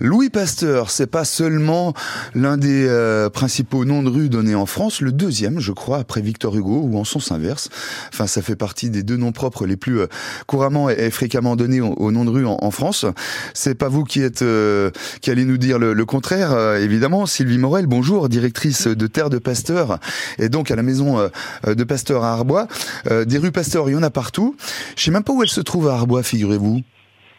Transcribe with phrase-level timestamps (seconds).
[0.00, 1.94] Louis Pasteur, c'est pas seulement
[2.34, 6.20] l'un des euh, principaux noms de rue donnés en France, le deuxième, je crois, après
[6.20, 7.68] Victor Hugo ou en sens inverse.
[8.12, 10.06] Enfin, ça fait partie des deux noms propres les plus euh,
[10.46, 13.06] couramment et, fréquemment donnés au, nom de rue en, France.
[13.54, 17.26] C'est pas vous qui êtes euh, qui allez nous dire le, contraire, évidemment.
[17.26, 19.98] Sylvie Morel, bonjour, directrice de Terre de Pasteur
[20.38, 21.30] et donc à la maison
[21.66, 22.66] de Pasteur à Arbois.
[23.26, 24.56] des rues Pasteur, il y en a partout.
[24.96, 26.82] Je sais même pas où elle se trouve à Arbois, figurez-vous.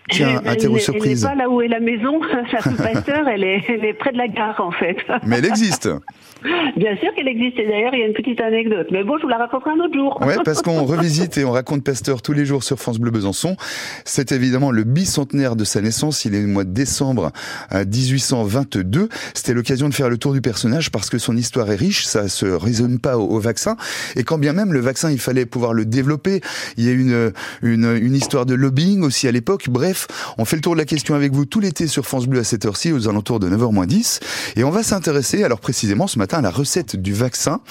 [0.10, 1.24] Tiens, interro surprise.
[1.24, 2.20] Elle n'est pas là où est la maison,
[2.52, 4.98] sa Pasteur, elle est, elle est près de la gare en fait.
[5.26, 5.90] Mais elle existe.
[6.78, 7.58] Bien sûr qu'elle existe.
[7.58, 8.88] Et d'ailleurs, il y a une petite anecdote.
[8.92, 10.22] Mais bon, je vous la raconterai un autre jour.
[10.22, 13.56] Ouais, parce qu'on revisite et on raconte Pasteur tous les jours sur France Bleu Besançon.
[14.04, 16.26] C'est évidemment le bicentenaire de sa naissance.
[16.26, 17.32] Il est le mois de décembre
[17.74, 19.10] 1822.
[19.34, 22.06] C'était l'occasion de faire le tour du personnage parce que son histoire est riche.
[22.06, 23.76] Ça se résonne pas au, vaccin.
[24.16, 26.42] Et quand bien même le vaccin, il fallait pouvoir le développer.
[26.78, 27.32] Il y a une,
[27.64, 29.66] une, une histoire de lobbying aussi à l'époque.
[29.70, 29.95] Bref,
[30.38, 32.44] on fait le tour de la question avec vous tout l'été sur France Bleu à
[32.44, 34.20] cette heure-ci, aux alentours de 9h 10.
[34.56, 37.62] Et on va s'intéresser, alors précisément ce matin, la recette du vaccin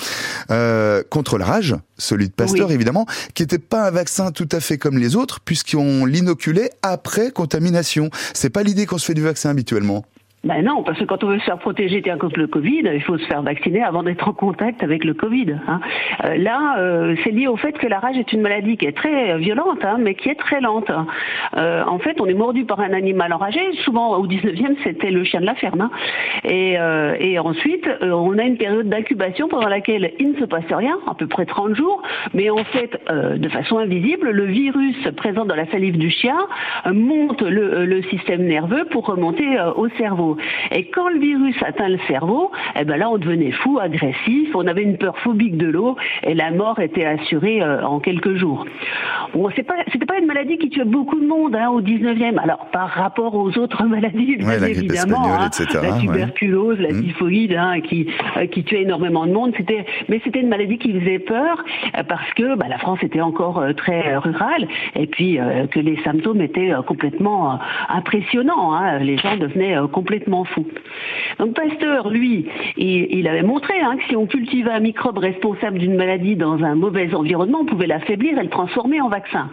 [0.51, 4.61] euh, contre la rage, celui de Pasteur évidemment, qui n'était pas un vaccin tout à
[4.61, 8.11] fait comme les autres, puisqu'on l'inoculait après contamination.
[8.33, 10.05] C'est pas l'idée qu'on se fait du vaccin habituellement.
[10.45, 13.17] Ben non, parce que quand on veut se faire protéger contre le Covid, il faut
[13.17, 15.57] se faire vacciner avant d'être en contact avec le Covid.
[15.67, 15.81] Hein.
[16.25, 18.97] Euh, là, euh, c'est lié au fait que la rage est une maladie qui est
[18.97, 20.91] très violente, hein, mais qui est très lente.
[21.57, 23.61] Euh, en fait, on est mordu par un animal enragé.
[23.85, 25.81] Souvent, au 19e, c'était le chien de la ferme.
[25.81, 25.91] Hein.
[26.45, 26.77] Et,
[27.21, 31.15] et, ensuite, on a une période d'incubation pendant laquelle il ne se passe rien, à
[31.15, 32.03] peu près 30 jours,
[32.35, 36.37] mais en fait, de façon invisible, le virus présent dans la salive du chien
[36.87, 40.34] monte le, le système nerveux pour remonter au cerveau.
[40.71, 44.67] Et quand le virus atteint le cerveau, eh ben là, on devenait fou, agressif, on
[44.67, 48.65] avait une peur phobique de l'eau et la mort était assurée euh, en quelques jours.
[49.33, 52.39] Bon, c'est pas, c'était pas une maladie qui tuait beaucoup de monde hein, au 19e.
[52.39, 55.51] Alors, par rapport aux autres maladies, bien évidemment, hein,
[55.83, 57.03] la tuberculose, la mmh.
[57.03, 60.93] typhoïde, hein, qui, euh, qui tuait énormément de monde, c'était, mais c'était une maladie qui
[60.99, 61.65] faisait peur
[61.97, 65.39] euh, parce que bah, la France était encore très rurale et puis
[65.71, 67.59] que les symptômes étaient complètement
[67.89, 68.99] impressionnants.
[68.99, 70.67] Les gens devenaient complètement fou.
[71.39, 72.47] Donc Pasteur, lui,
[72.77, 76.75] il, avait montré hein, que si on cultivait un microbe responsable d'une maladie dans un
[76.75, 79.51] mauvais environnement, on pouvait l'affaiblir et le transformer en vaccin.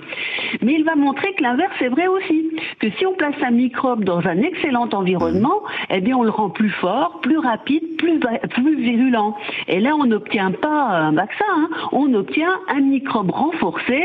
[0.62, 4.04] Mais il va montrer que l'inverse est vrai aussi, que si on place un microbe
[4.04, 8.76] dans un excellent environnement, eh bien on le rend plus fort, plus rapide, plus, plus
[8.76, 9.36] virulent.
[9.68, 11.70] Et là, on n'obtient pas un vaccin, hein.
[11.92, 14.04] on obtient un microbe renforcé.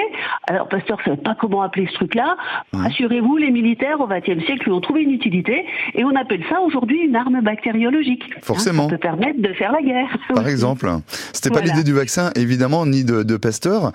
[0.49, 2.37] Alors Pasteur ne savait pas comment appeler ce truc-là.
[2.73, 6.56] Rassurez-vous, les militaires au XXe siècle lui ont trouvé une utilité et on appelle ça
[6.61, 8.25] aujourd'hui une arme bactériologique.
[8.35, 8.85] Hein, Forcément.
[8.85, 10.17] ça peut permettre de faire la guerre.
[10.35, 10.89] Par exemple.
[11.33, 13.93] C'était pas l'idée du vaccin, évidemment, ni de, de Pasteur.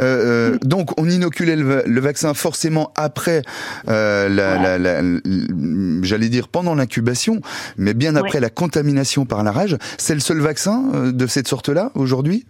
[0.00, 3.42] Euh, euh, donc, on inoculait le, vaccin forcément après,
[3.88, 5.00] euh, la, la,
[6.02, 7.40] j'allais dire pendant l'incubation,
[7.76, 9.76] mais bien après la contamination par la rage.
[9.98, 12.44] C'est le seul vaccin de cette sorte-là aujourd'hui?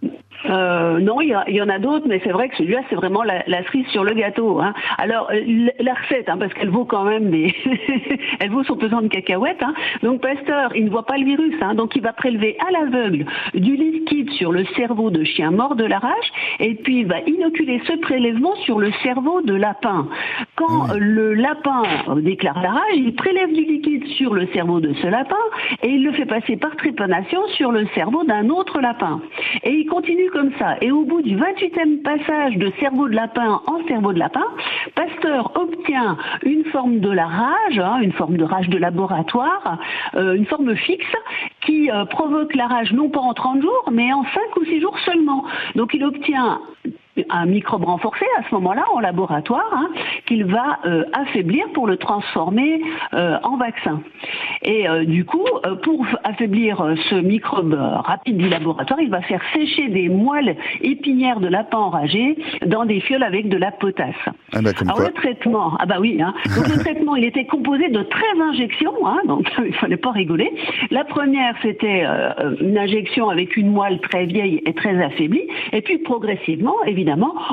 [0.51, 3.43] Euh, non, il y, en a d'autres, mais c'est vrai que celui-là, c'est vraiment la,
[3.47, 4.61] la, cerise sur le gâteau.
[4.61, 4.73] Hein.
[4.99, 7.55] Alors, euh, la recette, hein, parce qu'elle vaut quand même des...
[8.41, 9.63] elle vaut son pesant de cacahuètes.
[9.63, 9.75] Hein.
[10.03, 13.77] Donc, Pasteur, il ne voit pas le virus, donc il va prélever à l'aveugle du
[13.77, 17.81] liquide sur le cerveau de chien mort de la rage, et puis il va inoculer
[17.87, 20.09] ce prélèvement sur le cerveau de lapin.
[20.57, 20.99] Quand mmh.
[20.99, 21.83] le lapin
[22.17, 25.37] déclare la rage, il prélève du liquide sur le cerveau de ce lapin,
[25.83, 29.21] et il le fait passer par trépanation sur le cerveau d'un autre lapin.
[29.63, 30.64] Et il continue comme ça.
[30.81, 34.45] Et au bout du 28e passage de cerveau de lapin en cerveau de lapin,
[34.95, 39.79] Pasteur obtient une forme de la rage, hein, une forme de rage de laboratoire,
[40.15, 41.07] euh, une forme fixe
[41.63, 44.81] qui euh, provoque la rage non pas en 30 jours, mais en 5 ou 6
[44.81, 45.45] jours seulement.
[45.75, 46.61] Donc il obtient
[47.31, 49.89] un microbe renforcé à ce moment-là en laboratoire hein,
[50.27, 52.81] qu'il va euh, affaiblir pour le transformer
[53.13, 54.03] euh, en vaccin.
[54.63, 55.45] Et euh, du coup,
[55.83, 61.49] pour affaiblir ce microbe rapide du laboratoire, il va faire sécher des moelles épinières de
[61.49, 62.37] lapin enragé
[62.67, 64.15] dans des fioles avec de la potasse.
[64.53, 67.89] Ah bah, Alors le traitement, ah bah oui, hein, donc le traitement, il était composé
[67.89, 70.53] de 13 injections, hein, donc il fallait pas rigoler.
[70.91, 72.05] La première, c'était
[72.61, 77.04] une injection avec une moelle très vieille et très affaiblie, et puis progressivement, évidemment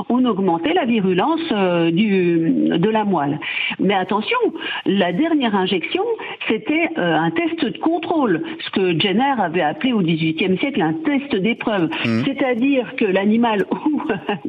[0.09, 3.39] on augmentait la virulence euh, de la moelle.
[3.79, 4.37] Mais attention,
[4.85, 6.03] la dernière injection,
[6.51, 10.93] c'était euh, un test de contrôle, ce que Jenner avait appelé au XVIIIe siècle un
[10.93, 11.89] test d'épreuve.
[12.05, 12.23] Mmh.
[12.25, 14.01] C'est-à-dire que l'animal ou,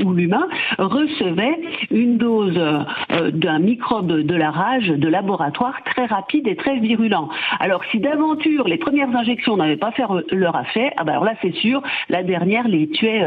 [0.04, 1.60] ou l'humain recevait
[1.90, 7.28] une dose euh, d'un microbe de la rage de laboratoire très rapide et très virulent.
[7.60, 10.02] Alors si d'aventure les premières injections n'avaient pas fait
[10.32, 13.24] leur affaire, ah ben alors là c'est sûr, la dernière les tuait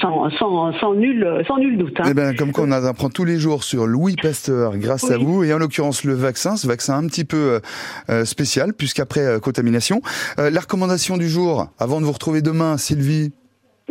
[0.00, 1.98] sans, sans sans, sans, nul, sans nul doute.
[2.00, 2.04] Hein.
[2.10, 5.54] Eh ben, comme qu'on apprend tous les jours sur Louis Pasteur, grâce à vous, et
[5.54, 7.60] en l'occurrence le vaccin, ce vaccin un petit peu
[8.10, 10.02] euh, spécial, puisqu'après contamination.
[10.38, 13.32] la recommandation du jour, avant de vous retrouver demain, Sylvie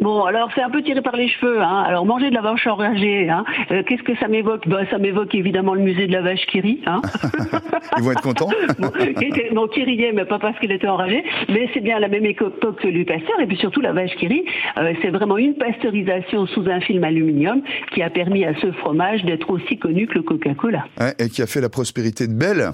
[0.02, 1.62] Bon, alors c'est un peu tiré par les cheveux.
[1.62, 1.84] Hein.
[1.86, 3.46] Alors manger de la vache enragée, hein.
[3.70, 4.68] Euh, qu'est-ce que ça m'évoque?
[4.68, 6.82] Bah, Ça m'évoque évidemment le musée de la vache qui rit.
[6.88, 7.02] Hein.
[7.98, 8.50] Ils vont être contents.
[8.80, 11.24] bon, qui riait, mais pas parce qu'elle était enragée.
[11.50, 13.40] Mais c'est bien la même époque que le Pasteur.
[13.42, 14.44] Et puis surtout, la vache qui rit,
[14.80, 17.62] euh, c'est vraiment une pasteurisation sous un film aluminium
[17.94, 20.86] qui a permis à ce fromage d'être aussi connu que le Coca-Cola.
[21.20, 22.72] et qui a fait la prospérité de Belle,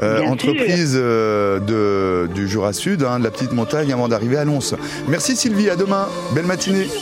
[0.00, 4.76] euh, entreprise de, du Jura Sud, hein, de la petite montagne, avant d'arriver à Lons.
[5.08, 6.06] Merci Sylvie, à demain.
[6.34, 6.67] Belle matinée.
[6.68, 6.98] continuer.